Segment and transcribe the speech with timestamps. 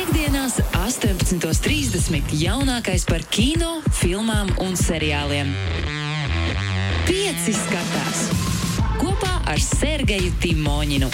[0.00, 2.30] Piektdienās, 18.30.
[2.40, 5.50] jaunākais par kino, filmām un seriāliem.
[7.04, 8.22] Pieci skatās
[8.96, 11.10] kopā ar Sergeju Timoņinu.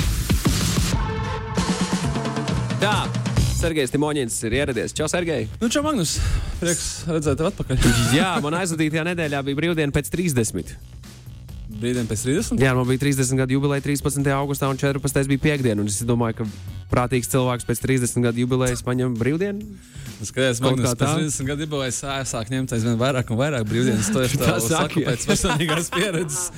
[2.78, 2.94] Tā,
[3.58, 4.94] Sergejs Timoņins ir ieradies.
[4.94, 5.48] Čau, Sergej!
[5.58, 6.20] Nu, čau, Magnus!
[6.62, 7.82] Prieks redzēt tevi atpakaļ.
[8.14, 10.76] Jā, man aizvadītajā nedēļā bija brīvdiena pēc 30.
[11.76, 12.62] Brīdien pēc 30.
[12.62, 14.24] Jā, man bija 30 gadu jubileja 13.
[14.36, 15.28] augustā un 14.
[15.28, 15.84] bija piekdiena.
[15.84, 16.48] Es domāju, ka
[16.90, 19.76] prātīgs cilvēks pēc 30 gadu jubilejas paņem brīvdienu.
[20.16, 21.08] Skaties, Kaut Magnus, kā tā?
[21.10, 21.98] pēc 30 gadu jubilejas
[22.30, 24.08] sāk ņemt aizvien vairāk un vairāk brīvdienas.
[24.14, 25.12] To es Tā saku jā.
[25.12, 26.48] pēc personīgās pieredzes.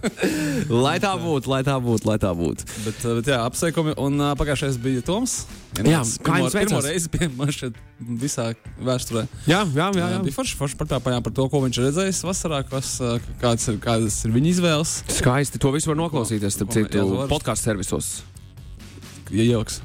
[0.86, 2.64] Lai tā būtu, lai tā būtu, lai tā būtu.
[2.86, 3.96] Bet, uh, bet jā, apsveikumi.
[4.00, 5.42] Un uh, pagājušais bija Toms.
[5.76, 6.86] Jā, kā pirmo, jums pirmo veicās?
[6.88, 7.76] reizi pie man šeit
[8.22, 8.46] visā
[8.80, 9.26] vēsturē.
[9.44, 10.06] Jā, jā, jā.
[10.14, 10.20] jā.
[10.24, 12.94] Bija forši, forši patapājām par to, ko viņš redzējis vasarā, kas,
[13.42, 14.98] kāds ir, kādas ir viņa izvēles.
[15.18, 15.60] Skaisti.
[15.62, 18.10] To visu var noklausīties, starp citu, podkāstu servisos.
[19.34, 19.80] Ja ieliks.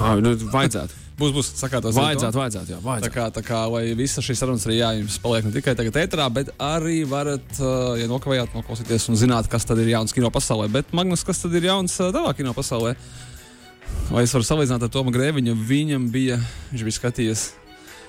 [0.00, 1.02] Ah, nu, vajadzētu.
[1.16, 1.96] Būs, būs sakātos.
[1.96, 3.14] Vajadzētu, vajadzētu, jā, Tā vajadzētu.
[3.14, 6.26] kā, tā kā vai visa šī saruna arī jā, jums paliek ne tikai tagad ēterā,
[6.28, 10.68] bet arī varat, uh, ja nokavējāt, noklausīties un zināt, kas tad ir jauns kino pasaulē.
[10.74, 12.92] Bet, Magnus, kas tad ir jauns uh, tavā kino pasaulē?
[14.10, 15.56] Vai es varu salīdzināt ar Tomu Grēviņu?
[15.56, 16.36] Viņam bija,
[16.74, 17.46] viņš bija skatījies.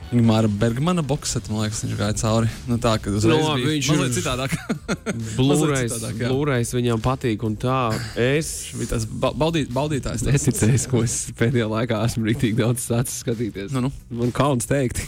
[0.07, 2.47] Ingūna Bergmana boxetu, man liekas, viņš gāja cauri.
[2.69, 2.93] Nu, tā,
[3.27, 4.53] No, bija viņš ir- citādāk.
[6.21, 6.29] Jā.
[6.31, 7.79] Blu-rays viņam patīk un tā.
[8.15, 10.23] Es bija tas ba baudīt, baudītājs.
[10.23, 10.47] tāds.
[10.47, 13.73] neticēju, ko es pēdējā laikā esmu rīktīgi daudz sācis skatīties.
[13.75, 13.91] Nu, nu.
[14.21, 15.03] Man kauns teikt.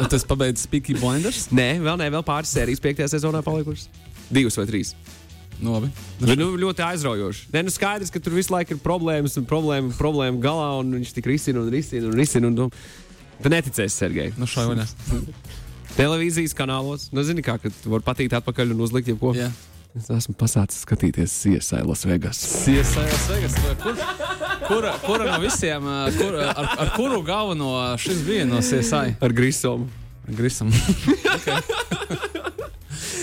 [0.00, 1.46] Un Tas pabeidz Peaky Blinders.
[1.54, 3.86] Nē, vēl ne, vēl pāris sērijas piektajā sezonā palikušas.
[4.34, 4.94] Divas vai trīs.
[5.60, 5.90] Nu, labi.
[6.22, 7.50] Bet, nu, ļoti aizraujoši.
[7.54, 11.10] Nē, nu skaidrs, ka tur visu laiku ir problēmas un problēma, problēma galā, un viņš
[11.18, 12.48] tik risina un risina un risina.
[12.48, 12.68] Un, tu,
[13.42, 14.34] tu neticēsi, Sergei.
[14.38, 14.86] Nu, šai vaļā.
[15.96, 17.08] Televīzijas kanālos.
[17.14, 19.34] Nu, zini, kā, ka tu vari patikt atpakaļ un uzlikt jebko.
[19.38, 19.50] Jā.
[19.98, 22.38] Es esmu pasācis skatīties CSI Las Vegas.
[22.70, 23.56] Iesaistās Vegas.
[23.82, 23.96] Kur,
[24.68, 29.16] kura, kura no visiem, kur, ar, ar kuru galveno šis bija no CSI?
[29.18, 29.90] Ar Grisomu.
[30.30, 30.70] Grisam.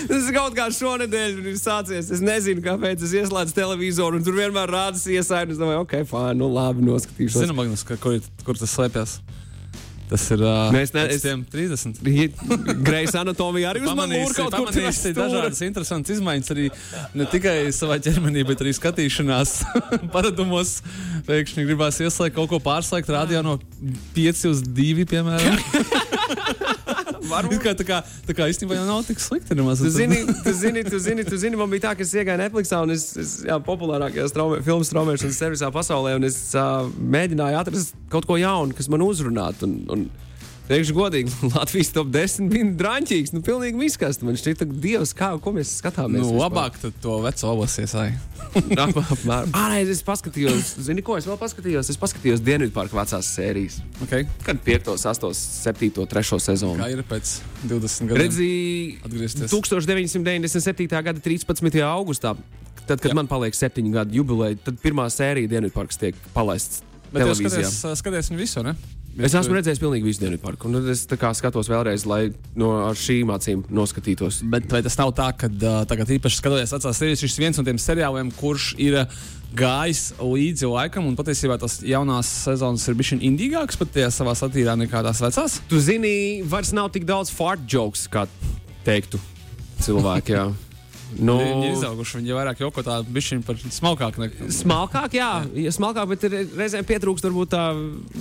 [0.08, 2.10] Tas kaut kā šonadēļ ir sācies.
[2.12, 5.46] Es nezinu, kāpēc es ieslēdzu televizoru, un tur vienmēr CSI.
[5.46, 7.46] un Es domāju, ok, fine, nu labi, noskatīšos.
[7.46, 9.18] Zinu, Magnus, ka, kur, kur tas slēpjas.
[10.08, 11.98] Tas ir uh, Mēs ne- es- 30.
[12.86, 15.26] Greisa anatomija arī uz manis Pamanīsi, kaut kur tur pamanīsi stūra.
[15.28, 16.68] dažādas interesantas izmaiņas arī
[17.20, 19.52] ne tikai savā ķermenī, bet arī skatīšanās
[20.14, 20.78] paradumos.
[21.28, 23.58] Pēkšņi gribās ieslēgt kaut ko pārslēgt radio no
[24.16, 25.60] 5 uz 2, piemēram.
[27.28, 27.62] Varbūt.
[27.64, 29.56] Kā, tā kā, tā kā īstenībā jau nav tik slikti.
[29.58, 29.82] Nemaz.
[29.84, 32.82] Tu zini, tu zini, tu zini, tu zini, man bija tā, ka es iegāju Netflixā
[32.84, 37.98] un es, es jā, populārākajā straumē, filmu straumēšanas servisā pasaulē, un es uh, mēģināju atrast
[38.12, 39.68] kaut ko jaunu, kas man uzrunātu.
[39.68, 40.08] Un, un,
[40.68, 43.32] Teikšu godīgi, Latvijas top 10 bija drāmīgs.
[43.32, 44.20] Nu, pilnīgi miskast.
[44.26, 46.20] Man šķiet, ka Dievs, kā, ko mēs skatāmies.
[46.20, 47.54] Nu, labāk tad to veco.
[48.78, 51.88] Ā, nē, es paskatījos, zini, ko es vēl paskatījos?
[51.92, 53.78] Es paskatījos Dienvidparka vecās sērijas.
[54.04, 54.28] Okay.
[54.44, 56.80] Kad 5, 8, 7, 3 sezonu.
[56.80, 58.22] Kā ir pēc 20 gadiem?
[58.22, 59.52] Redzēju, Atgriezties.
[59.52, 60.88] 1997.
[61.08, 61.80] gada 13.
[61.88, 62.34] augustā,
[62.84, 63.16] tad, kad Jā.
[63.16, 67.68] Man paliek septiņu gadu jubileja, tad pirmā sērija Dienvidparks tiek palaists Bet jūs televīzijā.
[67.72, 68.74] skaties, skaties viņu visu, ne?
[69.18, 71.00] Es esmu redzējis pilnīgi visu Dienvidparku, un tad es
[71.40, 74.44] skatos vēlreiz, lai no šīm acīm noskatītos.
[74.46, 77.64] Bet vai tas nav tā, ka uh, tagad īpaši skatoties vecās sērijas, šis viens no
[77.66, 79.18] tiem seriāliem, kurš ir uh,
[79.58, 84.78] gājis līdzi laikam, un patiesībā tas jaunās sezonas ir bijis indīgāks pat tajā savā satīrā
[84.84, 85.58] nekā tās vecās?
[85.66, 86.14] Tu zini,
[86.46, 88.28] vairs nav tik daudz fart jokes, kā
[88.86, 89.18] teiktu
[89.82, 90.38] cilvēki.
[91.08, 91.24] Jā.
[91.24, 94.18] Nu, Viņi ir izauguši, viņi ir vairāk joko tā bišķiņ par smalkāk.
[94.20, 94.28] Ne...
[94.52, 96.26] Smalkāk, jā, ja smalkāk, bet
[96.58, 97.64] reizēm pietrūkst varbūt tā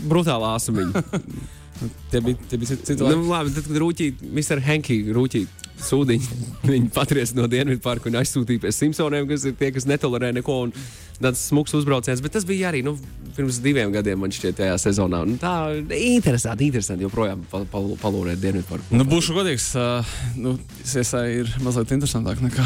[0.07, 1.03] brutālā asumiņa.
[2.11, 4.61] Tie bija, tie bija citi citi Nu, labi, tad, kad rūķī, Mr.
[4.65, 5.43] Henki rūķī
[5.85, 6.37] sūdiņu,
[6.71, 10.55] viņi patriec no Dienvidparka un aizsūtīja pie Simpsoniem, kas ir tie, kas netolerē neko.
[10.67, 10.73] Un
[11.21, 12.95] tāds smags uzbrauciens, bet tas bija arī nu,
[13.37, 15.21] pirms diviem gadiem, man šķiet, tajā sezonā.
[15.25, 15.53] Un tā
[15.93, 18.97] interesanti, interesanti joprojām pal pal palūrēt Dienvidparku.
[18.97, 19.67] Nu, būšu godīgs.
[19.77, 22.65] Uh, nu, CSI ir mazliet interesantāk nekā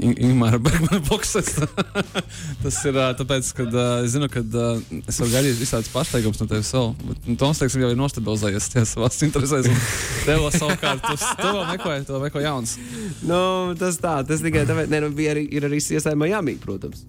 [0.00, 1.54] Ingūna Bergmana boxes.
[2.64, 6.42] Tas ir uh, tāpēc, ka uh, es zinu, ka uh, es varu gaidīt visādus pārsteigumus
[6.42, 6.92] no tevis vēl.
[7.06, 9.70] Bet nu, Toms, teiksim, jau ir nostabilizējies tajā savās interesēs.
[10.26, 12.76] Tev savukārt, tu, tu vēl meklē, tu vēl meklē jauns.
[13.24, 13.40] Nu,
[13.80, 17.06] tas tā, tas tikai tāpēc, ne, nu, bija arī, ir arī CSI Miami, protams.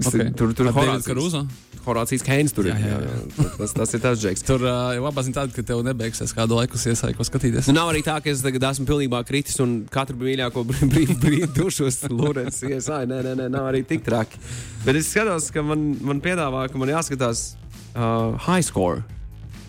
[0.00, 0.30] Okay.
[0.32, 1.42] Tur tur Horācijas- Karuzo?
[1.82, 2.76] Horācijas Keins tur ir.
[2.78, 3.46] Jā, jā, jā.
[3.58, 4.44] Tas, tas ir tas džeks.
[4.46, 7.66] Tur uh, ir labā ziņa tāda, ka tev nebeigsies kādu laiku iesaistīt, ko skatīties.
[7.68, 11.52] Nu, nav arī tā, ka es tagad esmu pilnībā kritis un katru mīļāko brīdi brīd
[11.58, 13.10] dušos Lorēns iesāju.
[13.10, 14.38] Nē, nē, nē, nav arī tik traki.
[14.86, 17.50] Bet es skatos, ka man, man piedāvā, ka man jāskatās
[17.96, 19.02] uh, high score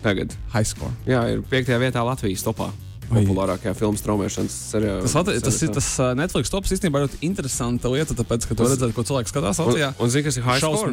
[0.06, 0.32] tagad.
[0.54, 0.94] High score.
[1.10, 2.70] Jā, ir piektajā vietā Latvijas topā.
[3.10, 5.02] Populārākajā filmu straumēšanas seriālā.
[5.04, 8.68] Tas, lat- tas ir tas uh, Netflix tops īstenībā ļoti interesanta lieta, tāpēc, ka tu
[8.68, 9.90] redzat, ko cilvēks skatās Un, Latvijā.
[10.00, 10.92] un zini, kas ir high score?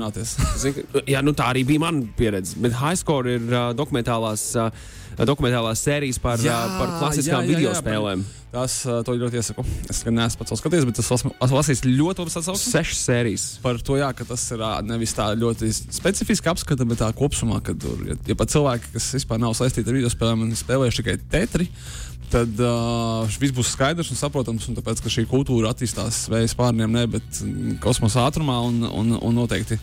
[0.62, 2.58] Zini, ka- jā, nu, tā arī bija mana pieredze.
[2.62, 4.70] Bet high score ir uh, dokumentālās, uh,
[5.20, 8.24] dokumentālās sērijas par, Jā, par klasiskām jā, jā, video spēlēm.
[8.52, 9.64] Tas to ļoti iesaku.
[9.92, 12.74] Es gan neesmu pats skatījies, bet es esmu lasījis ļoti labas atsauksmes.
[12.74, 13.46] Sešas sērijas.
[13.64, 17.76] Par to, jā, ka tas ir nevis tā ļoti specifiski apskata, bet tā kopumā, ka
[17.80, 21.18] tur, ja, ja pat cilvēki, kas vispār nav saistīti ar video spēlēm un spēlējuši tikai
[21.32, 21.70] tetri,
[22.32, 24.68] tad uh, viss būs skaidrs un saprotams.
[24.68, 29.16] Un tāpēc, ka šī kultūra attīstās vēja spārniem, ne, bet mm, kosmosa ātrumā un, un,
[29.16, 29.80] un noteikti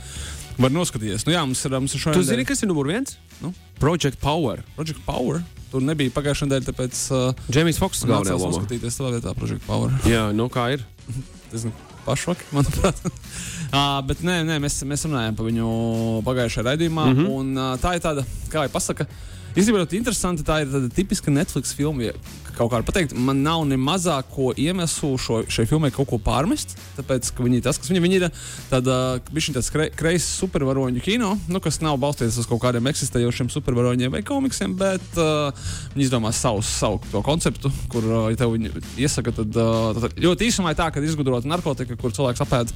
[0.58, 1.26] var noskatīties.
[1.26, 2.20] Nu, jā, mums ir, mums ir šodien.
[2.20, 3.16] Tu zini, kas ir numur viens?
[3.42, 3.52] Nu?
[3.82, 4.62] Project Power.
[4.76, 5.42] Project Power.
[5.72, 8.56] Tur nebija pagājušā nedēļa, tāpēc uh, Džemijs Foks galvenajā nācās lomā.
[8.56, 9.92] noskatīties tādā vietā Project Power.
[10.14, 10.84] Jā, nu kā ir?
[12.08, 13.02] pašvaki, manuprāt.
[13.04, 15.72] uh, bet nē, nē mēs, mēs runājām par viņu
[16.28, 17.08] pagājušajā raidījumā.
[17.10, 17.18] Mm.
[17.18, 17.34] -hmm.
[17.36, 19.08] un, uh, tā ir tāda, kā jau pasaka,
[19.58, 20.46] ļoti interesanti.
[20.46, 22.12] Tā ir tāda tipiska Netflix filma.
[22.58, 26.74] Kaut kā pateikt, man nav ne mazāko iemeslu šo, šai filmai kaut ko pārmest.
[26.96, 28.26] Tāpēc, ka viņi tas, viņi, viņi ir,
[28.70, 28.96] tāda
[29.28, 34.24] tāds kre, kreiss supervaroņu kino, nu, kas nav balstīts uz kaut kādiem eksistējošiem supervaroņiem vai
[34.26, 35.54] komiksiem, bet uh,
[35.94, 38.74] viņi izdomā savu, savu konceptu, kur, uh, ja tev viņi
[39.06, 42.74] iesaka, tad, uh, tad ļoti īsumā ir tā, ka izgudrot narkotiku, kur cilvēks apēd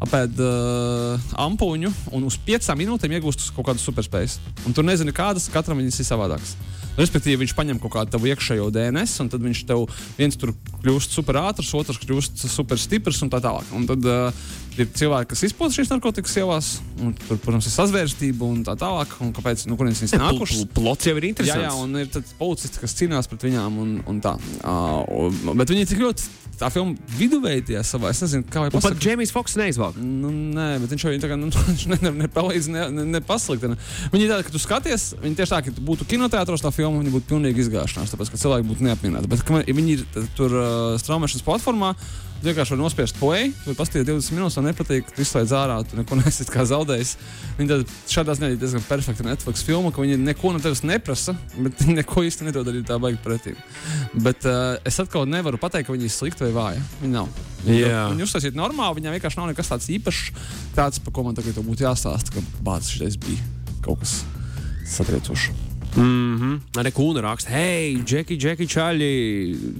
[0.00, 4.38] apēd uh, ampuļu un uz piecām minūtēm iegūst kaut kādas superspējas.
[4.68, 6.54] Un tur nezini, kādas katram viņas ir savādākas.
[6.98, 9.84] Respektīvi, viņš paņem kaut kādu tavu iekšējo DNS, un tad viņš tev
[10.18, 10.50] viens tur
[10.82, 13.68] kļūst super ātrs, otrs kļūst super stiprs un tā tālāk.
[13.76, 14.42] Un tad uh,
[14.76, 19.14] ir cilvēki, kas izpauž šīs narkotikas ielās, un tur, protams, ir sazvērstība un tā tālāk.
[19.22, 20.66] Un kāpēc, nu, kurienes viņas nākušas?
[20.76, 21.66] Plots jau ir Jā, interesants.
[21.68, 24.34] jā, un ir policisti, kas cīnās pret viņām, un, un tā.
[24.64, 26.28] Uh, bet viņi ir tik ļoti
[26.60, 28.12] tā filma viduvēji tie savā.
[28.12, 28.98] Es nezinu, kā jau Un pat.
[29.00, 29.98] Džemijs Foks neizvalk.
[30.00, 31.50] Nu, nē, bet viņš jau tā kā, nu,
[31.92, 33.78] ne, ne, nepalīdz, ne, ne, nepasliktina.
[34.14, 37.00] Viņi ir tādi, ka tu skaties, viņi tieši tā, ka tu būtu kinoteātros tā filma,
[37.00, 39.30] viņi būtu pilnīgi izgāšanās, tāpēc, ka cilvēki būtu neapmierināti.
[39.32, 44.06] Bet, ja viņi ir tur uh, straumēšanas platformā, tu vienkārši var nospiest play, tu pasties
[44.06, 47.14] 20 minūtes, un nepatīk, tu izslēdz ārā, tu neko nesi kā zaudējis.
[47.58, 51.36] Viņi tad šādā ziņā ir diezgan perfekta Netflix filma, ka viņi neko no tevis neprasa,
[51.56, 53.54] bet viņi neko īsti nedod arī tā baigi pretī.
[54.14, 56.84] Bet uh, es atkal nevaru pateikt, ka viņi ir slikti vai vāji.
[57.04, 57.32] Viņi nav.
[57.64, 58.04] Viņi, Jā.
[58.14, 60.44] viņi uztaisīja normāli, viņiem vienkārši nav nekas tāds īpašs,
[60.76, 63.50] tāds, par ko man tagad būtu jāstāsta, ka bācis šis bija
[63.84, 64.22] kaut kas
[64.88, 65.69] satriecošs.
[65.96, 66.60] Mm -hmm.
[66.80, 69.12] Arī Kūna raksta, hei, Džeki, Džeki, Čaļi.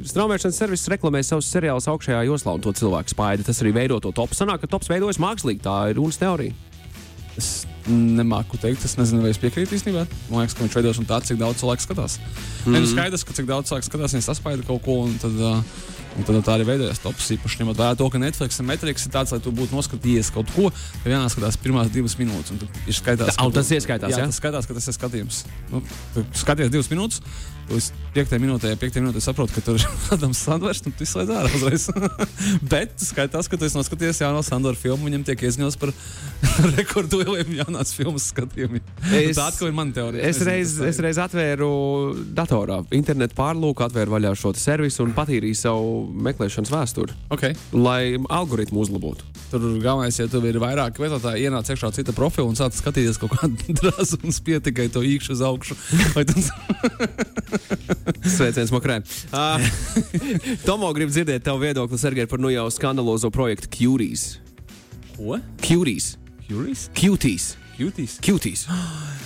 [0.05, 3.43] Straumēšanas servis reklamē savus seriālus augšējā joslā un to cilvēku spaida.
[3.43, 4.35] Tas arī veido to topu.
[4.35, 5.61] Sanāk, ka tops veidojas mākslīgi.
[5.61, 6.53] Tā ir runas teorija.
[7.37, 10.07] Es nemāku teikt, es nezinu, vai es piekrītu īstenībā.
[10.31, 12.19] Man liekas, ka viņš veidos un tā, cik daudz cilvēku skatās.
[12.19, 12.83] Mm -hmm.
[12.83, 15.01] Ir skaidrs, ka cik daudz cilvēku skatās, viņi saspaida kaut ko.
[15.07, 15.63] Un tad, uh,
[16.19, 17.29] Un tad tā arī veidojas tops.
[17.37, 20.71] Īpaši ņemot vērā to, ka Netflix Matrix ir tāds, lai tu būtu noskatījies kaut ko,
[21.05, 22.67] tad jāskatās pirmās divas minūtes.
[22.91, 24.27] Ir skaitās, Tā- tas ieskaitās, jā, jā?
[24.27, 25.45] tas skatās, ka tas ir skatījums.
[25.71, 25.83] Nu,
[26.35, 27.23] skaties divas minūtes,
[27.71, 27.87] līdz
[28.17, 29.87] piektajai minūtē, ja piektajai minūtē saproti, ka tur ir
[30.17, 31.87] Adams Sanders, un tu izslēdz ārā uzreiz.
[32.73, 35.95] Bet skaitās, ka tu esi noskatījies jauno Sandoru filmu, viņam tiek ieziņots par
[36.79, 38.83] rekordoliem jaunās filmas skatījumiem.
[39.15, 40.23] Es- Tā atkal ir mana teorija.
[40.27, 41.71] Es nezinu, reiz, es reiz atvēru
[42.37, 45.93] datorā, internetu pārlūku, atvēru vaļā šo servisu un patīrīju savu
[46.29, 47.55] meklēšanas vēsturi, Okay.
[47.73, 49.25] lai algoritmu uzlabotu.
[49.51, 53.33] Tur galvenais, ja tev ir vairāk lietotāji, ienāc iekšā cita profila un sāc skatīties kaut
[53.35, 55.75] kādu drāzu un spied tikai to īkšķi uz augšu.
[56.15, 56.51] Tas
[58.37, 59.01] Sveiciens, Makrē.
[59.33, 59.59] Uh,
[60.67, 64.39] Tomo grib dzirdēt tavu viedokli, Sergei, par nu jau skandalozo projektu Cuties.
[65.17, 65.39] ko?
[65.61, 66.17] Cuties.
[66.47, 66.89] Cuties?
[66.95, 67.49] Cuties.
[67.81, 68.19] Cuties?
[68.25, 68.67] Cuties.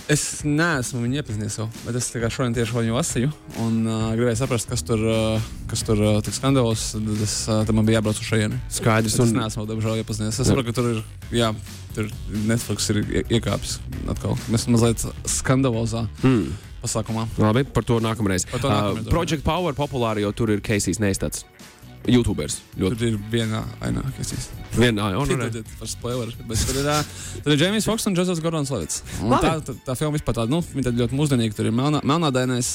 [0.04, 3.31] Es neesmu viņu iepazinies vēl, bet es tikai šodien tieši viņu lasīju
[3.64, 6.82] un uh, gribēju saprast, kas tur, uh, kas tur uh, tik skandalos.
[6.93, 8.58] Tad, es, uh, tad man bija jābrauc uz šejieni.
[8.69, 9.17] Skaidrs.
[9.17, 10.36] Es Un, neesmu vēl, diemžēl, iepazinies.
[10.44, 11.00] Es saprotu, ka tur ir,
[11.32, 11.48] jā,
[11.96, 12.12] tur
[12.52, 13.79] Netflix ir ie- iekāpis
[14.12, 14.36] atkal.
[14.52, 15.06] Mēs mazliet
[15.38, 16.52] skandalozā mm,
[16.84, 17.24] pasākumā.
[17.40, 18.44] labi, par to nākamreiz.
[18.52, 21.46] Par to nākamreiz, uh, Project Power populāri, jo tur ir Keisijs Neistats.
[22.11, 22.58] YouTubers.
[22.77, 24.61] Ļoti Tur ir viena aina, kas īsti.
[24.77, 25.06] vienā.
[25.15, 25.25] Re.
[25.31, 26.34] Piedodiet par spoileru.
[26.49, 26.91] Bet tur ir,
[27.44, 29.03] ir Džeimis Foks un Džozefs Gordons Levits.
[29.23, 31.56] Tā, tā, tā filma vispār tāda, nu, viņa tāda ļoti mūsdienīga.
[31.56, 32.75] Tur ir melnā, melnādainais,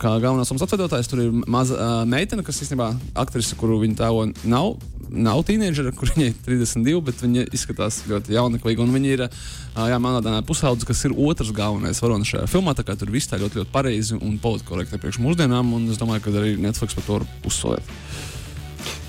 [0.00, 1.10] kā galvenais mums atvedotājs.
[1.10, 4.76] Tur ir maza meitene, kas īstenībā aktrise, kuru viņa tēlo nav.
[5.06, 8.82] Nav tīneģera, kur viņai ir 32, bet viņa izskatās ļoti jauneklīga.
[8.82, 12.74] Un viņa ir jā, melnādainā pusaudze, kas ir otrs galvenais varonis šajā filmā.
[12.74, 15.70] Tā kā tur viss tā ļoti, ļoti pareizi un politkorekti priekš mūsdienām.
[15.78, 17.94] Un es domāju, ka arī Netflix par to var uzsvērt.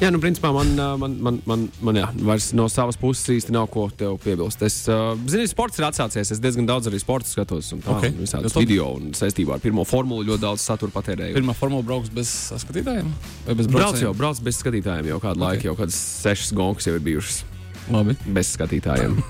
[0.01, 0.69] Jā, nu, principā man,
[1.01, 4.61] man, man, man, man jā, vairs no savas puses īsti nav ko piebilst.
[4.67, 6.29] Es uh, zinu, sports ir atsācies.
[6.35, 7.71] Es diezgan daudz arī sporta skatos.
[7.73, 7.97] Un tā, Ok.
[7.97, 8.11] okay.
[8.19, 8.67] Visādas Ļoti labi.
[8.67, 11.33] video un saistībā ar pirmo formulu ļoti daudz satura patērēju.
[11.39, 12.29] Pirmā formula brauks bez
[12.63, 13.09] skatītājiem?
[13.47, 15.45] Vai bez Brauc jau, brauc bez skatītājiem jau kādu Ok.
[15.47, 17.41] laiku, jau kādas sešas gonkas jau ir bijušas
[17.89, 18.17] Labi.
[18.37, 19.17] bez skatītājiem.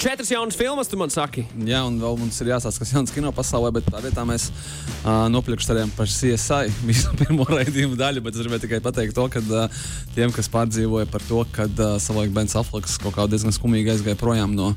[0.00, 1.42] Četras jaunas filmas, tu man saki.
[1.68, 5.26] Jā, un vēl mums ir jāsaka, kas jauns kino pasaulē, bet tā vietā mēs uh,
[5.28, 8.22] noplikšķinām par CSI visu pirmo raidījumu daļu.
[8.24, 9.82] Bet es gribēju tikai pateikt to, ka uh,
[10.16, 14.16] tiem, kas pārdzīvoja par to, ka uh, savulaik Bens Aflaks kaut kā diezgan skumīgi aizgāja
[14.16, 14.70] projām no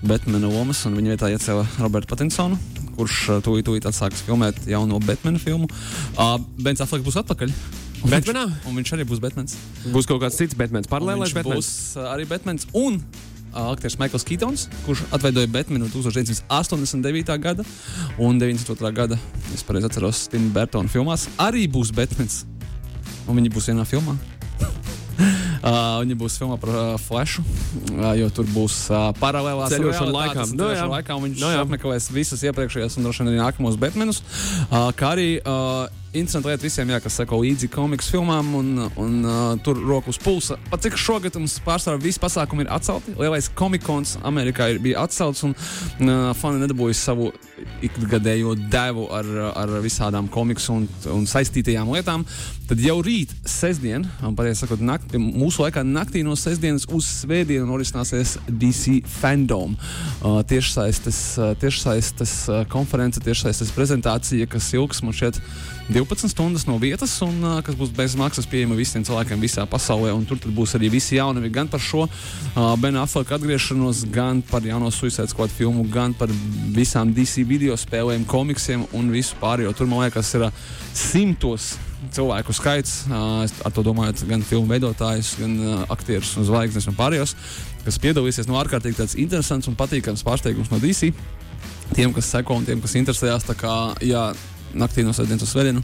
[0.00, 2.56] Batmana lomas, un viņa vietā iecēla Robertu Patinsonu,
[2.96, 5.68] kurš uh, tūlīt, tūlīt atsāks filmēt jauno Batmana filmu.
[6.16, 7.52] Uh, Bens Aflaks būs atpakaļ.
[8.00, 8.14] Un?
[8.14, 8.32] Viņš,
[8.64, 9.60] un viņš arī būs Batmans.
[9.92, 11.68] Būs kaut kāds cits Batmans, paralēlais Batmans.
[11.68, 12.64] būs arī Batmans.
[12.72, 12.96] Un
[13.52, 17.38] aktieris Maikls Keitons, kurš atveidoja Batmanu 1989.
[17.42, 17.66] gada
[18.18, 18.92] un 92.
[18.94, 19.18] gada,
[19.54, 22.44] es pareizi atceros, Tim Burtona filmās, arī būs Batmans.
[23.28, 24.16] Un viņi būs vienā filmā.
[25.60, 30.46] Uh, viņa būs filmā par uh, Flashu, uh, jo tur būs uh, paralēlās Ceļošana laikā.
[30.48, 30.86] Nu, ceļošana jā.
[30.94, 31.58] laikā viņš Nu, jā.
[31.66, 34.22] apmeklēs visas iepriekšējās un droši vien arī nākamos Batmanus.
[34.70, 39.18] Uh, kā arī uh, interesanti lieta visiem, jā, kas seko līdzi komiksu filmām un, un
[39.22, 40.58] uh, tur roku uz pulsa.
[40.70, 43.14] Pat cik šogad mums pārsvarā visi pasākumi ir atcelti.
[43.20, 47.30] Lielais komikons Amerikā ir, bija atcelts un uh, fani nedabūja savu
[47.84, 52.24] ikgadējo devu ar, ar visādām komiksu un, un saistītajām lietām.
[52.70, 54.04] Tad jau rīt, sestdien,
[54.38, 59.74] pareizi sakot, nakti, mūsu laikā naktī no sestdienas uz svētdienu norisināsies DC Fandom.
[60.20, 65.40] Uh, tiešsaistes, uh, tiešsaistes uh, konference, tiešsaistes prezentācija, kas ilgs man šķiet
[65.90, 70.12] 12 stundas no vietas, un uh, kas būs bez maksas pieejama visiem cilvēkiem visā pasaulē.
[70.30, 74.92] Tur būs arī visi jauni, gan par šo uh, Bena Affleka atgriešanos, gan par jauno
[74.94, 76.30] Suicide Squad filmu, gan par
[76.76, 79.74] visām DC video spēlēm, komiksiem un visu pārējo.
[79.76, 80.66] Tur man liekas, ir uh,
[80.96, 81.74] simtos
[82.14, 83.04] cilvēku skaits.
[83.08, 87.34] Uh, es ar to domāju, gan filmu veidotājus, gan uh, aktierus un zvaigznes un pārējos,
[87.84, 91.12] kas piedalīsies no ārkārtīgi tāds interesants un patīkams pārsteigums no DC.
[91.90, 93.74] Tiem, kas seko un tiem, kas interesējās, tā kā
[94.06, 94.28] jā,
[94.74, 95.82] naktī no sestdienas uz svētdienu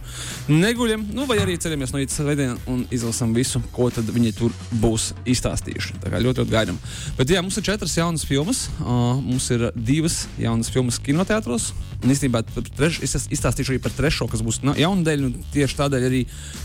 [0.49, 5.13] neguļam, nu, vai arī ceļamies no rīta svētdienā un izlasām visu, ko viņi tur būs
[5.29, 5.99] izstāstījuši.
[6.03, 6.79] Tā kā ļoti, ļoti gaidām.
[7.19, 8.67] Bet jā, mums ir četras jaunas filmas.
[8.81, 11.73] Uh, mums ir divas jaunas filmas kinoteātros.
[12.03, 12.43] Un īstenībā
[12.77, 15.25] treš, es izstāstīšu arī par trešo, kas būs jauna dēļ.
[15.29, 16.23] un Tieši tādēļ arī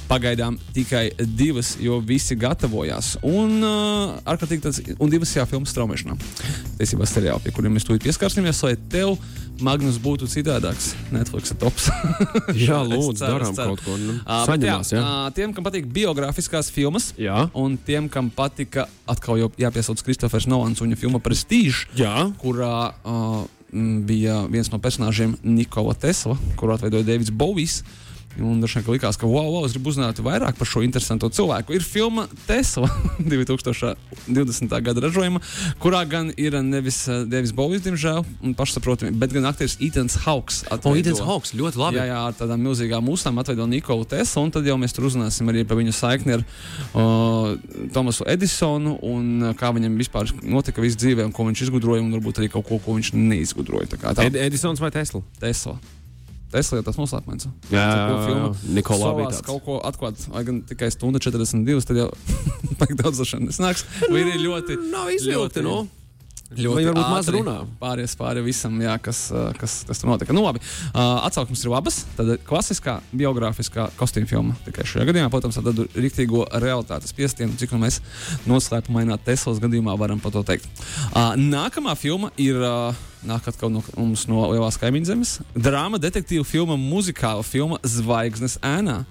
[0.10, 1.06] pagaidām tikai
[1.40, 3.16] divas, jo visi gatavojās.
[3.24, 6.18] Un, uh, ārkārtīgi tāds, un divas jā, filmas straumēšanā.
[6.82, 9.16] Tiesībā seriāli, pie kuriem mēs tūlīt pieskarsimies, lai tev
[9.62, 10.96] Magnus būtu citādāks.
[11.14, 11.92] Netflix tops.
[12.66, 13.96] Jā, lūdzu, darām kaut ko.
[14.00, 15.02] Nu, Ā, bet saņemās, jā.
[15.02, 17.48] ā, Tiem, kam patīk biogrāfiskās filmas, Jā.
[17.58, 22.28] un tiem, kam patika, atkal jau jāpiesauc Kristofers Nolans un viņa filma Prestige, Jā.
[22.42, 23.42] kurā uh,
[24.08, 27.82] bija viens no personāžiem Nikola Tesla, kuru atveidoja Deivids Bovijs.
[28.40, 31.76] Un dažkārt likās, ka wow, wow, es gribu uzzināt vairāk par šo interesantu cilvēku.
[31.76, 32.88] Ir filma Tesla
[33.20, 34.76] 2020.
[34.86, 35.42] gada ražojuma,
[35.84, 40.62] kurā gan ir nevis uh, Deivids Bovijs, diemžēl, un pašsaprotami, bet gan aktieris Etans Hawks.
[40.72, 42.00] O, Idens Hawks, ļoti labi.
[42.00, 45.52] Jā, jā, ar tādām milzīgām mūsām atveido Nikolu Teslu, un tad jau mēs tur uzzināsim
[45.52, 47.54] arī par viņu saikni ar uh,
[47.94, 52.14] Tomasu Edisonu un uh, kā viņam vispār notika viss dzīvē, un ko viņš izgudroja, un
[52.16, 53.92] varbūt arī kaut ko, ko viņš neizgudroja.
[53.92, 55.24] Tā kā tā Ed Edisons vai Tesla?
[55.42, 55.80] Tesla.
[56.52, 57.48] Tesla jau tas noslēpums.
[57.72, 57.86] Jā.
[58.76, 59.46] Nikolā bija Solās tāds.
[59.48, 62.10] kaut ko atklāt, vai gan tikai stunda 42, tad jau
[62.82, 63.86] baigi daudz zašana nesnāks.
[64.12, 65.80] Vai ir ļoti, Nav ļoti- nu.
[66.52, 67.54] ļoti Viņi varbūt maz runā.
[67.80, 69.22] Pāries pāri visam, jā, kas,
[69.56, 70.34] kas, kas tur notika.
[70.36, 70.60] Nu, labi,
[70.92, 72.02] uh, atsauksmes ir labas.
[72.18, 74.58] Tad klasiskā biogrāfiskā kostīma filma.
[74.66, 78.02] Tikai šajā gadījumā, protams, tādu rīktīgo realitātes piestienu, cik nu mēs
[78.52, 80.68] noslēpumainā Teslas gadījumā varam par to teikt.
[81.16, 82.60] Uh, nākamā filma ir.
[82.60, 85.36] Uh, Nāk atkal no mums no lielās kaimiņu zemes.
[85.54, 89.04] Drāma, detektīva filma, muzikāla filma Zvaigznes ēnā.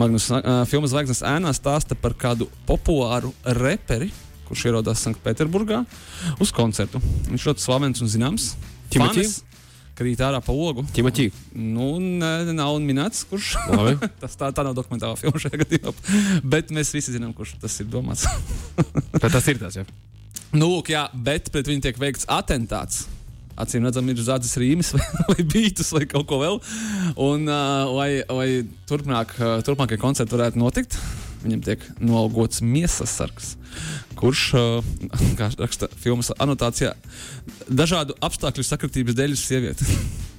[0.00, 4.08] Magnus, uh, filma Zvaigznes ēnā stāsta par kādu populāru reperi,
[4.48, 5.84] kurš ierodās Sanktpēterburgā
[6.40, 7.02] uz koncertu.
[7.28, 8.54] Viņš ļoti slavens un zināms.
[8.90, 9.42] Fanis,
[10.00, 10.80] Krīt ārā pa logu.
[10.96, 11.26] Timoķī.
[11.52, 13.52] Nu, ne, nav minēts, kurš.
[14.22, 15.92] Tas tā, tā nav dokumentāla filma šajā gadījumā.
[16.40, 18.24] Bet mēs visi zinām, kurš tas ir domāts.
[19.20, 19.84] Tas ir tas, jā.
[20.56, 23.04] nu, lūk, jā, bet pret viņu tiek veikts atentāts.
[23.60, 26.60] Acīm redzam, ir zādzes rīmes, vai, vai bītus, vai kaut ko vēl.
[27.20, 28.48] Un, uh, lai, lai
[28.90, 30.98] turpmāk, uh, turpmākie koncerti varētu notikt,
[31.44, 33.54] viņam tiek nolgots miesas sargs,
[34.20, 34.90] kurš, uh,
[35.38, 36.94] kā raksta filmas anotācijā,
[37.68, 39.88] dažādu apstākļu sakritības dēļ ir sieviete.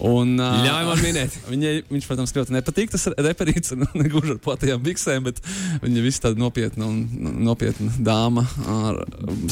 [0.00, 1.34] Un, uh, Ļauj man minēt.
[1.50, 5.40] Viņai, viņš, protams, ļoti nepatīk tas reperīts, un negluži ar platajām biksēm, bet
[5.82, 9.02] viņa ir tāda nopietna un nopietna dāma ar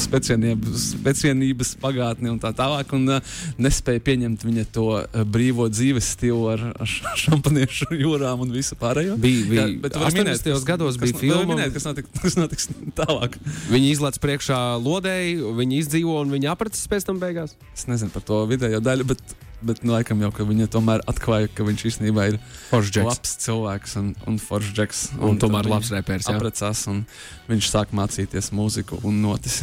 [0.01, 2.93] specienības, specienības pagātni un tā tālāk.
[2.97, 4.87] Un uh, nespēja pieņemt viņa to
[5.29, 6.89] brīvo dzīves stilu ar, ar
[7.23, 9.19] šampaniešu jūrām un visu pārējo.
[9.21, 9.67] Bija, bija.
[9.67, 10.65] Jā, bet tu vari minēt, 80.
[10.67, 11.53] gados kas, bija filma.
[11.53, 13.37] Minēt, kas, notiks, kas notiks tālāk.
[13.69, 17.55] Viņi izlaiž priekšā lodēji, viņi izdzīvo un viņi aprecis pēc tam beigās.
[17.75, 21.49] Es nezinu par to vidējo daļu, bet, bet nu, laikam jau, ka viņa tomēr atklāja,
[21.53, 22.37] ka viņš īstenībā ir
[22.69, 23.09] Foršs džeks.
[23.09, 25.03] labs cilvēks un, un foršs džeks.
[25.19, 26.35] Un tomēr tad labs reperis, jā.
[26.37, 27.03] Apprecās un
[27.51, 29.61] viņš sāk mācīties mūziku un notis.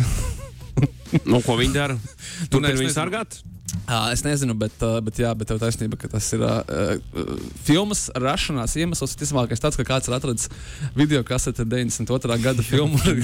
[1.24, 1.96] Nu, ko viņi dara?
[2.46, 3.55] Nu, Tur nē, es viņi nezinu.
[3.86, 7.34] Uh, es nezinu, bet, uh, bet, jā, bet tev taisnība, ka tas ir uh, uh,
[7.66, 9.14] filmas rašanās iemesls.
[9.16, 10.50] Visticamākais tāds, ka kāds ir atradzis
[10.96, 12.38] video kaseti 92.
[12.42, 13.14] gada filmu ar.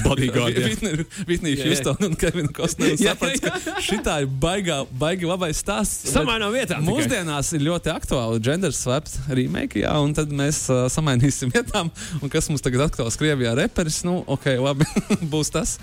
[1.26, 1.58] Vitniju.
[1.66, 2.96] Houstonu un Kevinu Kostneru.
[3.06, 6.12] Jā, ka šitā ir baigā, baigi labais stāsts.
[6.12, 6.80] Samainām tikai.
[6.86, 11.90] Mūsdienās ir ļoti aktuāli gender swaps remake, jā, un tad mēs uh, samainīsim vietām.
[12.20, 14.88] Un kas mums tagad aktuāls Krievijā reperis, nu, ok, labi,
[15.32, 15.76] būs tas.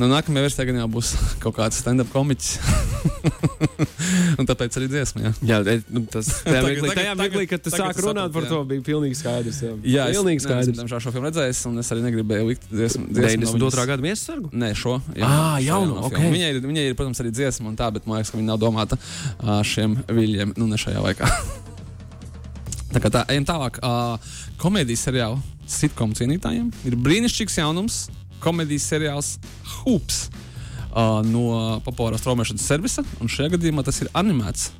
[0.00, 2.56] Nu, nākamajā versijā gan jau būs kaut kāds stand-up komiķis.
[4.40, 5.30] un tāpēc arī dziesma, jā.
[5.50, 8.50] Jā, e, nu, tas mirklī, tagad- tajā mirklī, kad tu sāki runāt par jā.
[8.52, 9.60] to, bija pilnīgi skaidrs.
[9.64, 10.72] Jā, Jā, es pilnīgi skaidrs.
[10.80, 13.08] diemžēl, šo filmu redzējis, un es arī negribēju likt dziesmu.
[13.10, 13.70] dziesmu no 92.
[13.70, 13.90] viņas.
[13.92, 14.52] gada miesasargu?
[14.52, 14.96] Nē, šo.
[14.98, 16.16] Ā, šo jauno, jauno ok.
[16.16, 16.32] filmu.
[16.36, 18.62] Viņai, ir, viņai ir, protams, arī dziesma, un tā, bet man liekas, ka viņa nav
[18.62, 19.00] domāta
[19.66, 21.30] šiem viļņiem, nu, ne šajā laikā.
[22.94, 23.80] tā kā tā, ejam tālāk.
[24.62, 28.06] Komēdijas seriāla sitkomu cienītājiem ir brīnišķīgs jaunums.
[28.44, 29.36] Komēdijas seriāls
[29.80, 30.26] Hoops
[30.96, 34.70] uh, no populārās traumēšanas servisa, un šajā gadījumā tas ir animēts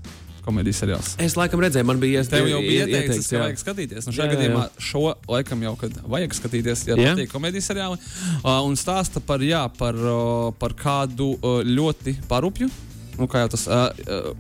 [0.46, 1.06] komēdijas seriāls.
[1.18, 3.40] Es laikam redzēju, man bija Tev jau bija ie- ieteicis, ka jā.
[3.48, 4.06] vajag skatīties.
[4.06, 4.84] Nu, Jā, šajā jā, gadījumā jā.
[4.88, 5.00] šo
[5.32, 7.14] laikam jau kad vajag skatīties, ja Jā?
[7.16, 7.98] patīk komēdijas seriāli.
[8.44, 12.70] Uh, un stāsta par, jā, par, uh, par kādu uh, ļoti parupju.
[13.16, 13.86] Nu, kā jau tas uh,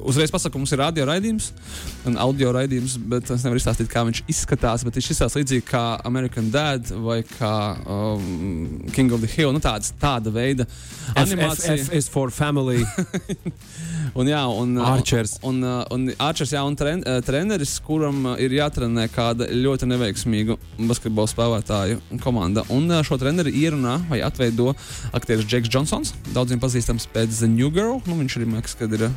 [0.04, 1.50] uzreiz pasaka, ka mums ir radio raidījums
[2.08, 4.84] un audio raidījums, bet es nevaru izstāstīt, kā viņš izskatās.
[4.86, 9.54] Bet viņš izskatās līdzīgi kā American Dad vai kā um, King of the Hill.
[9.56, 10.76] Nu, tāds, tāda veida F,
[11.14, 11.78] F, animācija.
[11.80, 12.84] F is for family.
[14.16, 15.34] Un, jā, un, Archers.
[15.44, 21.28] Un, uh, un Arčers, jā, un tren, treneris, kuram ir jātrenē kāda ļoti neveiksmīga basketbola
[21.28, 22.64] spēlētāju komanda.
[22.72, 24.70] Un šo treneri ierunā vai atveido
[25.16, 28.00] aktieris Džeks Džonsons, daudziem pazīstams pēc The New Girl.
[28.08, 29.12] Nu, viņš arī mākslinieks, kad ir uh,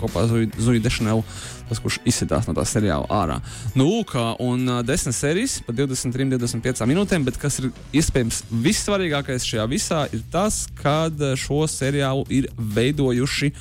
[0.00, 1.22] kopā Zuju Dešanelu,
[1.68, 3.40] tas, kurš izsitās no tā seriāla ārā.
[3.76, 10.06] Nu, lūk, un desmit sērijas pa 23-25 minūtēm, bet kas ir iespējams vissvarīgākais šajā visā,
[10.12, 13.60] ir tas, kad šo seriālu ir veidojuši uh,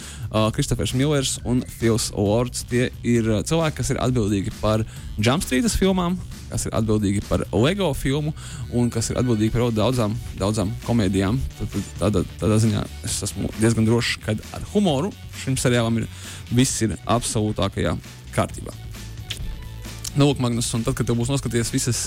[0.56, 2.66] Kristofers Millers un Fils Lords.
[2.70, 4.84] Tie ir uh, cilvēki, kas ir atbildīgi par
[5.18, 6.18] Jumpstreetas filmām,
[6.52, 8.34] kas ir atbildīgi par LEGO filmu
[8.76, 11.40] un kas ir atbildīgi par daudzām, daudzām komēdijām.
[11.60, 16.10] Tad, tad, tādā, tādā ziņā es esmu diezgan drošs, ka ar humoru šim seriālam ir
[16.52, 17.96] viss ir absolūtākajā
[18.36, 18.76] kārtībā.
[20.18, 22.06] Nu, lūk, Magnus, un tad, kad tev būs noskatījies visas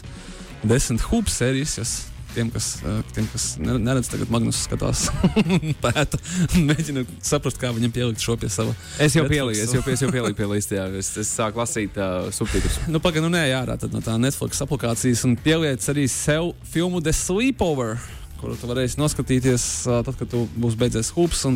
[0.66, 1.92] desmit hūpas sērijas,
[2.34, 5.06] tiem, kas, eh, tiem, kas ne- neredz, tagad Magnus skatās,
[5.84, 6.20] pēta
[6.56, 8.74] un mēģina saprast, kā viņam pielikt šo pie sava.
[9.02, 10.76] Es jau pielīgu, es jau, es jau pielīgu pie listas.
[10.78, 10.86] jā.
[11.00, 12.78] Es, es sāku lasīt uh, subtitrus.
[12.90, 17.02] Nu, pagaidi, nu nē, ārā tad no tā Netflix aplikācijas un pieliec arī sev filmu
[17.04, 17.98] The Sleepover.
[18.40, 21.10] Kuru tu varēsi noskatīties, tad, kad būs beidzies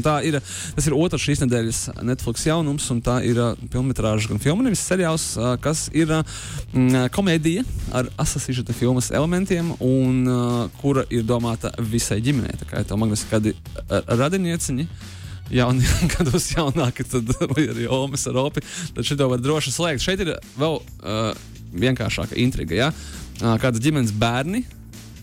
[0.05, 0.37] Tā ir,
[0.77, 3.41] tas ir otrs šīs nedēļas Netflix jaunums, un tā ir
[3.73, 5.25] filmas, gan filma, nevis seriāls,
[5.65, 7.65] kas ir mm, komēdija
[7.97, 10.29] ar asasižeta filmas elementiem, un
[10.83, 12.59] kura ir domāta visai ģimenei.
[12.61, 13.55] Tā kā ir tā Magnus, kādi
[13.89, 14.89] radinieciņi.
[15.53, 17.33] Jauni, kad būs jaunāki, tad
[17.85, 18.65] jau Omas ar Opi.
[18.97, 20.05] Tad šito var droši slēgt.
[20.05, 21.33] Šeit ir vēl uh,
[21.73, 22.77] vienkāršāka intriga.
[22.77, 22.91] Ja?
[23.41, 24.65] Uh, kādas ģimenes bērni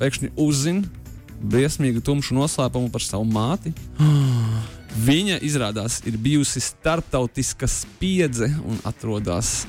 [0.01, 1.00] pēkšņi uzzina
[1.41, 3.73] briesmīgu tumšu noslēpumu par savu māti.
[4.91, 9.61] Viņa izrādās ir bijusi starptautiska spiedze un atrodas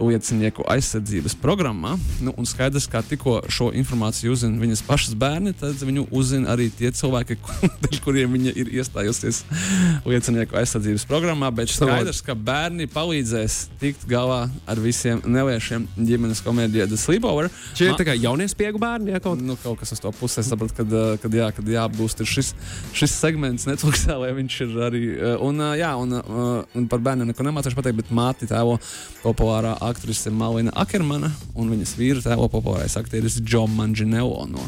[0.00, 1.94] liecinieku aizsardzības programmā.
[2.20, 6.68] Nu, un skaidrs, ka tikko šo informāciju uzzina viņas pašas bērni, tad viņu uzzina arī
[6.74, 7.38] tie cilvēki,
[7.88, 9.42] ar kuriem viņa ir iestājusies
[10.04, 11.50] liecinieku aizsardzības programmā.
[11.54, 17.48] Bet skaidrs, ka bērni palīdzēs tikt galā ar visiem neliešiem ģimenes komēdijā The Sleepover.
[17.72, 20.42] Šie ir tā kā jaunie spiegu bērni, ja kaut Nu, kaut kas uz to puses.
[20.42, 22.52] Es saprotu, kad, kad, jā, kad jāapgūst šis,
[22.96, 25.02] šis segments Netflixā, lai viņš ir arī.
[25.16, 28.78] uh, Un, uh, jā, un, uh, un par bērniem neko nemācīšu pateikt, bet māti tēlo
[29.22, 34.66] populārā aktrise Malina Akermana un viņas vīru tēlo populārais aktieris Džo Manginello no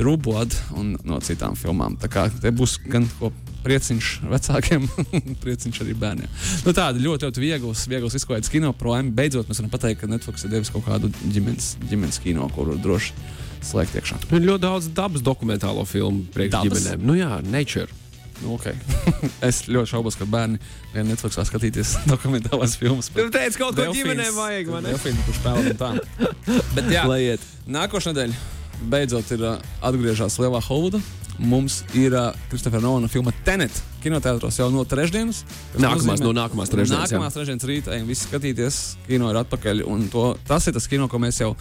[0.00, 1.98] True Blood un no citām filmām.
[2.00, 3.32] Tā kā te būs gan ko
[3.64, 4.86] prieciņš vecākiem,
[5.42, 6.30] prieciņš arī bērniem.
[6.64, 9.12] Nu, tāda ļoti, ļoti viegls, viegls izklaides kino problēma.
[9.16, 13.12] Beidzot, mēs varam pateikt, ka Netflix ir devis kaut kādu ģimenes, ģimenes kino, kuru droši
[13.60, 14.22] slēgt iekšā.
[14.32, 16.80] Ir ļoti daudz dabas dokumentālo filmu priekš Dabas?
[16.80, 17.04] ģimenēm.
[17.04, 17.99] Nu jā, nature.
[18.40, 18.76] Nu, okay.
[19.48, 20.60] es ļoti šaubos, ka bērni
[20.94, 23.10] vienā Netflixā skatīties dokumentālās filmas.
[23.12, 24.72] Tu teici, kaut ko ģimenēm vajag?
[24.88, 25.92] Delfīnu, kurš spēlē tā.
[26.76, 27.44] Bet jā, Lai iet.
[27.68, 28.58] nākošais nedēļa
[28.90, 31.02] beidzot ir uh, atgriežas Lielā Holivudā.
[31.40, 33.74] Mums ir uh, Kristofera Nolana filma Tenet.
[34.00, 35.42] Kinoteātros jau no trešdienas.
[35.76, 37.18] Nākamās, nozīmē- no nākamās trešdienas, jā.
[37.18, 38.78] Nākamās trešdienas rītā ejam visi skatīties.
[39.06, 39.84] Kino ir atpakaļ.
[39.86, 41.54] un To, tas ir tas kino, ko mēs jau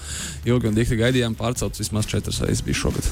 [0.46, 1.36] ilgi un dikti gaidījām.
[1.38, 3.06] Pārcelts vismaz četras reizes bija šogad.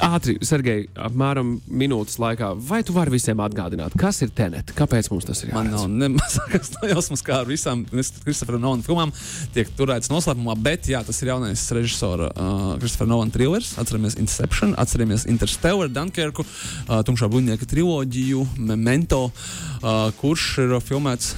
[0.00, 2.52] Ātri, Sergei, apmēram minūtes laikā.
[2.68, 4.70] Vai tu vari visiem atgādināt, kas ir tenet?
[4.76, 5.72] Kāpēc mums tas ir Man jāredz?
[5.72, 9.12] nav nemazākās jausmas, kā ar visām Kristofera Nolana filmām
[9.54, 13.74] tiek turēts noslēpumā, bet jā, tas ir jaunais režisora uh, Kristofera Nolana thrillers.
[13.80, 21.34] Atceramies Inception, atceramies Interstellar, Dunkerku, uh, Tumšā bruņinieka triloģiju, Memento, uh, kurš ir filmēts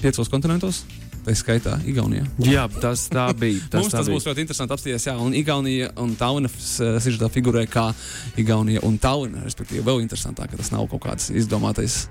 [0.00, 0.84] piecos kontinentos.
[1.20, 2.24] Tā skaitā Igaunijā.
[2.48, 3.60] Jā, tas tā bija.
[3.68, 4.16] Tas Mums tā tas bija.
[4.16, 5.04] būs ļoti interesanti apstāties.
[5.04, 7.90] Jā, un Igaunija un Tauna sižetā figurē kā
[8.40, 9.42] Igaunija un Tauna.
[9.44, 12.06] Respektīvi, vēl interesantāk, ka tas nav kaut kāds izdomātais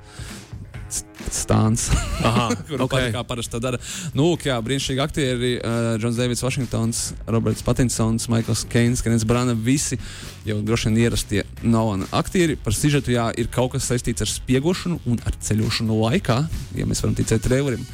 [2.67, 2.93] Kuru ok.
[2.93, 3.11] okay.
[3.13, 3.79] kā parasti dara.
[4.17, 5.51] Nu, jā, brīnišķīgi aktieri.
[5.59, 9.53] Uh, Džons Deivids, Vašingtons, Roberts Patinsons, Maikls Keins, Kenets Brāna.
[9.53, 9.99] Visi
[10.47, 12.57] jau droši vien ierastie Nolana aktieri.
[12.59, 16.39] Par sižetu jā, ir kaut kas saistīts ar spiegošanu un ar ceļošanu laikā,
[16.79, 17.85] ja mēs varam ticēt trailerim.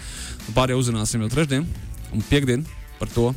[0.55, 1.67] Pārējie uzzināsim jau trešdien
[2.15, 2.65] un piekdien
[2.99, 3.33] par to.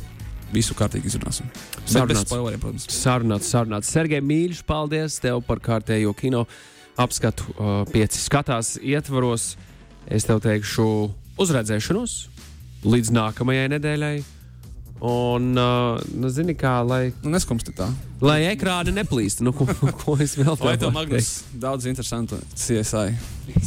[0.49, 1.45] Visu kārtīgi izrunāsim.
[1.85, 2.25] Sarunāts.
[2.25, 2.87] spoileriem, protams.
[2.89, 3.91] Sarunāts, sarunāts.
[3.93, 6.47] Sergei Mīļš, paldies tev par kārtējo kino
[6.99, 7.47] apskatu.
[7.55, 9.53] Uh, pieci skatās ietvaros.
[10.09, 10.85] Es tev teikšu
[11.39, 12.17] uzredzēšanos
[12.89, 14.17] līdz nākamajai nedēļai.
[14.99, 17.85] Un, uh, nu, zini, kā, lai, Nu, neskumsti tā.
[18.19, 19.39] lai ekrāni neplīst.
[19.39, 19.63] Nu, ko,
[20.01, 23.15] ko es vēl tev, varu Magnus, daudz interesantu CSI?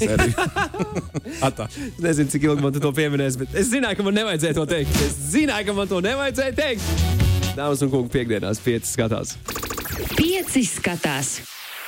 [1.42, 5.00] Es nezinu, cik ilgi man to pieminēs, bet es zināju, ka man nevajadzēja to teikt.
[5.02, 6.92] Es zināju, ka man to nevajadzēja teikt.
[7.56, 9.34] Dāmas un kungi, piekdienās pieci skatās.
[10.14, 11.51] Pieci skatās.